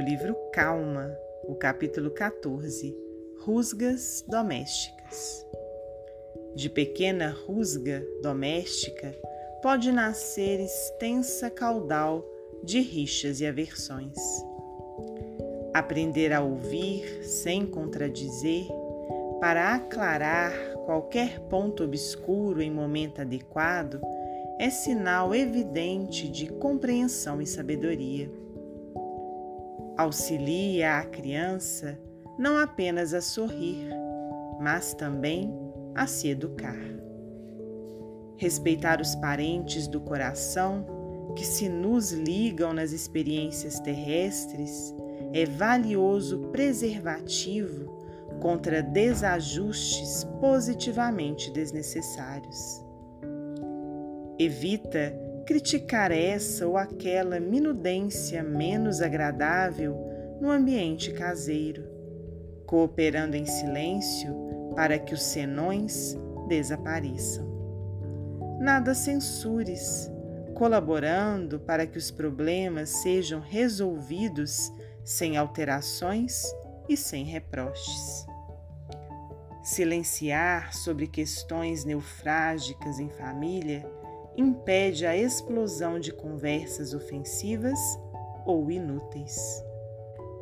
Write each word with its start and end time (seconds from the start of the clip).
livro 0.00 0.34
Calma, 0.52 1.14
o 1.44 1.54
capítulo 1.54 2.10
14 2.10 2.96
Rusgas 3.40 4.24
Domésticas. 4.28 5.46
De 6.54 6.70
pequena 6.70 7.30
rusga 7.46 8.02
doméstica 8.22 9.14
pode 9.62 9.92
nascer 9.92 10.60
extensa 10.60 11.50
caudal 11.50 12.24
de 12.62 12.80
rixas 12.80 13.40
e 13.40 13.46
aversões. 13.46 14.16
Aprender 15.74 16.32
a 16.32 16.40
ouvir 16.40 17.24
sem 17.24 17.66
contradizer, 17.66 18.66
para 19.40 19.74
aclarar 19.74 20.52
qualquer 20.86 21.40
ponto 21.40 21.82
obscuro 21.82 22.62
em 22.62 22.70
momento 22.70 23.20
adequado, 23.20 24.00
é 24.58 24.70
sinal 24.70 25.34
evidente 25.34 26.28
de 26.28 26.46
compreensão 26.46 27.42
e 27.42 27.46
sabedoria. 27.46 28.30
Auxilia 29.96 30.98
a 30.98 31.04
criança 31.04 31.98
não 32.38 32.56
apenas 32.56 33.12
a 33.12 33.20
sorrir, 33.20 33.88
mas 34.60 34.94
também 34.94 35.52
a 35.94 36.06
se 36.06 36.28
educar. 36.28 36.78
Respeitar 38.36 39.00
os 39.00 39.14
parentes 39.14 39.86
do 39.86 40.00
coração 40.00 40.86
que 41.36 41.44
se 41.44 41.68
nos 41.68 42.10
ligam 42.10 42.72
nas 42.72 42.92
experiências 42.92 43.78
terrestres 43.80 44.94
é 45.32 45.44
valioso 45.46 46.38
preservativo 46.50 47.90
contra 48.40 48.82
desajustes 48.82 50.24
positivamente 50.40 51.50
desnecessários. 51.50 52.84
Evita 54.38 55.14
criticar 55.44 56.10
essa 56.12 56.66
ou 56.66 56.76
aquela 56.76 57.40
minudência 57.40 58.42
menos 58.42 59.00
agradável 59.00 59.96
no 60.40 60.50
ambiente 60.50 61.12
caseiro, 61.12 61.84
cooperando 62.66 63.36
em 63.36 63.46
silêncio 63.46 64.34
para 64.74 64.98
que 64.98 65.14
os 65.14 65.22
senões 65.22 66.16
desapareçam. 66.48 67.50
Nada 68.60 68.94
censures, 68.94 70.10
colaborando 70.54 71.58
para 71.60 71.86
que 71.86 71.98
os 71.98 72.10
problemas 72.10 72.88
sejam 72.88 73.40
resolvidos 73.40 74.72
sem 75.04 75.36
alterações 75.36 76.44
e 76.88 76.96
sem 76.96 77.24
reproches. 77.24 78.26
Silenciar 79.62 80.74
sobre 80.74 81.06
questões 81.06 81.84
neufrágicas 81.84 82.98
em 82.98 83.08
família 83.08 83.84
impede 84.36 85.06
a 85.06 85.16
explosão 85.16 85.98
de 85.98 86.12
conversas 86.12 86.94
ofensivas 86.94 87.78
ou 88.44 88.70
inúteis. 88.70 89.64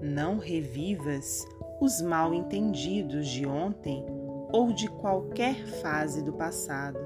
Não 0.00 0.38
revivas 0.38 1.44
os 1.80 2.00
mal 2.00 2.34
entendidos 2.34 3.28
de 3.28 3.46
ontem 3.46 4.04
ou 4.52 4.72
de 4.72 4.88
qualquer 4.88 5.56
fase 5.66 6.22
do 6.22 6.32
passado, 6.32 6.98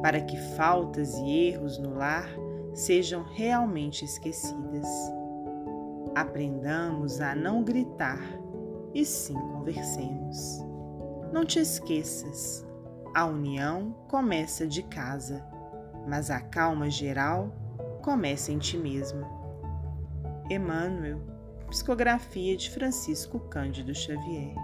para 0.00 0.20
que 0.20 0.36
faltas 0.56 1.14
e 1.18 1.48
erros 1.48 1.78
no 1.78 1.94
lar 1.94 2.28
sejam 2.74 3.22
realmente 3.22 4.04
esquecidas. 4.04 4.86
Aprendamos 6.14 7.20
a 7.20 7.34
não 7.34 7.62
gritar 7.62 8.20
e 8.94 9.04
sim 9.04 9.34
conversemos. 9.34 10.60
Não 11.32 11.44
te 11.44 11.58
esqueças, 11.58 12.66
a 13.14 13.24
união 13.24 13.94
começa 14.08 14.66
de 14.66 14.82
casa 14.82 15.51
mas 16.06 16.30
a 16.30 16.40
calma 16.40 16.90
geral 16.90 17.52
começa 18.02 18.52
em 18.52 18.58
ti 18.58 18.76
mesmo. 18.76 19.24
Emmanuel, 20.50 21.20
psicografia 21.68 22.56
de 22.56 22.70
Francisco 22.70 23.40
Cândido 23.40 23.94
Xavier. 23.94 24.54